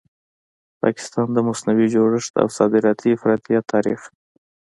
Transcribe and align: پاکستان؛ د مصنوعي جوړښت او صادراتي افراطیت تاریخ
پاکستان؛ 0.81 1.27
د 1.33 1.37
مصنوعي 1.47 1.87
جوړښت 1.95 2.33
او 2.41 2.47
صادراتي 2.57 3.09
افراطیت 3.17 3.63
تاریخ 3.73 4.01